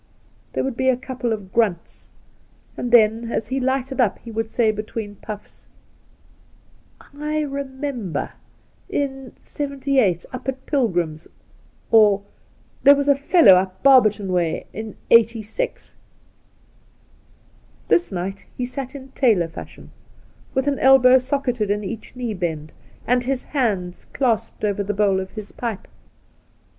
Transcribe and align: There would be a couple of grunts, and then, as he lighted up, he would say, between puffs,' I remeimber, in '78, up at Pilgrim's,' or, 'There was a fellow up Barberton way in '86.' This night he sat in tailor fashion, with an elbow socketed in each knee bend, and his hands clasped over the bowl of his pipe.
There 0.53 0.63
would 0.63 0.75
be 0.77 0.89
a 0.89 0.97
couple 0.97 1.31
of 1.31 1.53
grunts, 1.53 2.09
and 2.75 2.89
then, 2.89 3.31
as 3.31 3.49
he 3.49 3.59
lighted 3.59 4.01
up, 4.01 4.17
he 4.17 4.31
would 4.31 4.49
say, 4.49 4.71
between 4.71 5.17
puffs,' 5.17 5.67
I 7.23 7.41
remeimber, 7.43 8.31
in 8.89 9.31
'78, 9.43 10.25
up 10.33 10.47
at 10.49 10.65
Pilgrim's,' 10.65 11.27
or, 11.91 12.23
'There 12.81 12.95
was 12.95 13.09
a 13.09 13.13
fellow 13.13 13.53
up 13.53 13.83
Barberton 13.83 14.33
way 14.33 14.65
in 14.73 14.95
'86.' 15.11 15.95
This 17.87 18.11
night 18.11 18.43
he 18.57 18.65
sat 18.65 18.95
in 18.95 19.09
tailor 19.09 19.49
fashion, 19.49 19.91
with 20.55 20.65
an 20.67 20.79
elbow 20.79 21.19
socketed 21.19 21.69
in 21.69 21.83
each 21.83 22.15
knee 22.15 22.33
bend, 22.33 22.71
and 23.05 23.23
his 23.23 23.43
hands 23.43 24.05
clasped 24.13 24.63
over 24.63 24.81
the 24.81 24.95
bowl 24.95 25.19
of 25.19 25.29
his 25.29 25.51
pipe. 25.51 25.87